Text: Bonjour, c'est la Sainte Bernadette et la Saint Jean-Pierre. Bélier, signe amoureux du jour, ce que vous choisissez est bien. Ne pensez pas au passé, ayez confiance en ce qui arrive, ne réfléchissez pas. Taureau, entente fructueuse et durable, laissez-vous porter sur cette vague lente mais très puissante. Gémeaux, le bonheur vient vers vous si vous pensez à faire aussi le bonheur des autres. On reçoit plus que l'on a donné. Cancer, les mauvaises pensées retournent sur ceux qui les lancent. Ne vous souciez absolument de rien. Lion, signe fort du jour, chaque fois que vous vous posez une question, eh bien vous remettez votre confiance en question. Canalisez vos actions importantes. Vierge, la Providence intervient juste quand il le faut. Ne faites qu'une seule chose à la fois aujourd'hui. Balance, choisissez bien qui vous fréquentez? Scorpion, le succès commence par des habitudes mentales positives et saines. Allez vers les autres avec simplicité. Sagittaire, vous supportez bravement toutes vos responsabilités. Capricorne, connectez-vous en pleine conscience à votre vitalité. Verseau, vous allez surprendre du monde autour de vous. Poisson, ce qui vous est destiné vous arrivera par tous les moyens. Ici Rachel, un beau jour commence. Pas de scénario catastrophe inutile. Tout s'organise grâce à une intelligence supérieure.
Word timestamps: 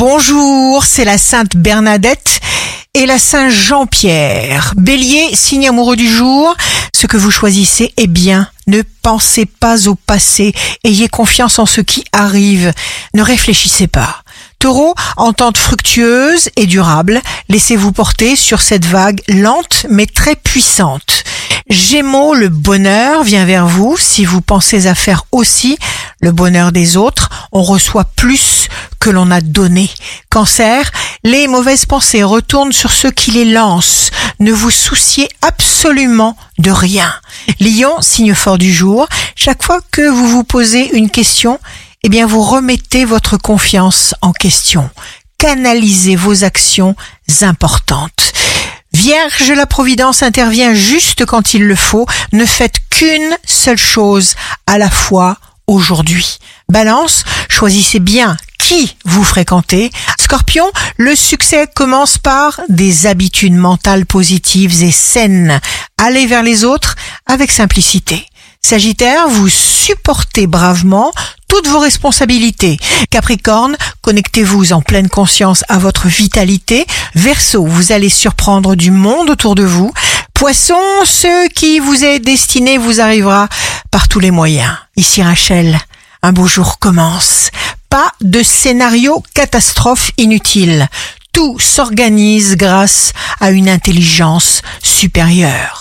Bonjour, 0.00 0.82
c'est 0.82 1.04
la 1.04 1.18
Sainte 1.18 1.56
Bernadette 1.56 2.40
et 2.94 3.04
la 3.04 3.18
Saint 3.18 3.50
Jean-Pierre. 3.50 4.72
Bélier, 4.78 5.28
signe 5.34 5.68
amoureux 5.68 5.94
du 5.94 6.08
jour, 6.08 6.56
ce 6.94 7.06
que 7.06 7.18
vous 7.18 7.30
choisissez 7.30 7.92
est 7.98 8.06
bien. 8.06 8.48
Ne 8.66 8.80
pensez 9.02 9.44
pas 9.44 9.88
au 9.88 9.94
passé, 9.94 10.54
ayez 10.84 11.08
confiance 11.08 11.58
en 11.58 11.66
ce 11.66 11.82
qui 11.82 12.02
arrive, 12.14 12.72
ne 13.12 13.22
réfléchissez 13.22 13.88
pas. 13.88 14.22
Taureau, 14.58 14.94
entente 15.18 15.58
fructueuse 15.58 16.48
et 16.56 16.64
durable, 16.64 17.20
laissez-vous 17.50 17.92
porter 17.92 18.36
sur 18.36 18.62
cette 18.62 18.86
vague 18.86 19.20
lente 19.28 19.84
mais 19.90 20.06
très 20.06 20.34
puissante. 20.34 21.24
Gémeaux, 21.68 22.32
le 22.32 22.48
bonheur 22.48 23.22
vient 23.22 23.44
vers 23.44 23.66
vous 23.66 23.98
si 23.98 24.24
vous 24.24 24.40
pensez 24.40 24.86
à 24.86 24.94
faire 24.94 25.26
aussi 25.30 25.76
le 26.20 26.32
bonheur 26.32 26.72
des 26.72 26.96
autres. 26.96 27.28
On 27.52 27.62
reçoit 27.62 28.06
plus 28.16 28.59
que 28.98 29.10
l'on 29.10 29.30
a 29.30 29.40
donné. 29.40 29.90
Cancer, 30.28 30.90
les 31.24 31.48
mauvaises 31.48 31.86
pensées 31.86 32.22
retournent 32.22 32.72
sur 32.72 32.92
ceux 32.92 33.10
qui 33.10 33.30
les 33.30 33.44
lancent. 33.44 34.10
Ne 34.38 34.52
vous 34.52 34.70
souciez 34.70 35.28
absolument 35.42 36.36
de 36.58 36.70
rien. 36.70 37.12
Lion, 37.60 38.00
signe 38.00 38.34
fort 38.34 38.58
du 38.58 38.72
jour, 38.72 39.08
chaque 39.36 39.62
fois 39.62 39.80
que 39.90 40.08
vous 40.08 40.28
vous 40.28 40.44
posez 40.44 40.90
une 40.96 41.10
question, 41.10 41.58
eh 42.02 42.08
bien 42.08 42.26
vous 42.26 42.42
remettez 42.42 43.04
votre 43.04 43.36
confiance 43.36 44.14
en 44.22 44.32
question. 44.32 44.88
Canalisez 45.38 46.16
vos 46.16 46.44
actions 46.44 46.96
importantes. 47.42 48.32
Vierge, 48.92 49.52
la 49.52 49.66
Providence 49.66 50.22
intervient 50.22 50.74
juste 50.74 51.24
quand 51.24 51.54
il 51.54 51.64
le 51.64 51.76
faut. 51.76 52.06
Ne 52.32 52.44
faites 52.44 52.80
qu'une 52.90 53.36
seule 53.44 53.78
chose 53.78 54.34
à 54.66 54.78
la 54.78 54.90
fois 54.90 55.38
aujourd'hui. 55.66 56.38
Balance, 56.68 57.24
choisissez 57.48 58.00
bien 58.00 58.36
qui 58.70 58.96
vous 59.04 59.24
fréquentez? 59.24 59.90
Scorpion, 60.20 60.70
le 60.96 61.16
succès 61.16 61.66
commence 61.74 62.18
par 62.18 62.60
des 62.68 63.08
habitudes 63.08 63.56
mentales 63.56 64.06
positives 64.06 64.84
et 64.84 64.92
saines. 64.92 65.60
Allez 65.98 66.26
vers 66.26 66.44
les 66.44 66.64
autres 66.64 66.94
avec 67.26 67.50
simplicité. 67.50 68.24
Sagittaire, 68.62 69.26
vous 69.28 69.48
supportez 69.48 70.46
bravement 70.46 71.10
toutes 71.48 71.66
vos 71.66 71.80
responsabilités. 71.80 72.76
Capricorne, 73.10 73.76
connectez-vous 74.02 74.72
en 74.72 74.82
pleine 74.82 75.08
conscience 75.08 75.64
à 75.68 75.78
votre 75.78 76.06
vitalité. 76.06 76.86
Verseau, 77.16 77.66
vous 77.66 77.90
allez 77.90 78.08
surprendre 78.08 78.76
du 78.76 78.92
monde 78.92 79.30
autour 79.30 79.56
de 79.56 79.64
vous. 79.64 79.92
Poisson, 80.32 80.78
ce 81.04 81.48
qui 81.48 81.80
vous 81.80 82.04
est 82.04 82.20
destiné 82.20 82.78
vous 82.78 83.00
arrivera 83.00 83.48
par 83.90 84.06
tous 84.06 84.20
les 84.20 84.30
moyens. 84.30 84.72
Ici 84.94 85.24
Rachel, 85.24 85.80
un 86.22 86.32
beau 86.32 86.46
jour 86.46 86.78
commence. 86.78 87.50
Pas 87.90 88.12
de 88.20 88.40
scénario 88.44 89.20
catastrophe 89.34 90.12
inutile. 90.16 90.88
Tout 91.32 91.58
s'organise 91.58 92.56
grâce 92.56 93.12
à 93.40 93.50
une 93.50 93.68
intelligence 93.68 94.62
supérieure. 94.80 95.78